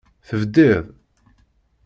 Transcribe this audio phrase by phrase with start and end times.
[0.27, 0.85] Tebdiḍ.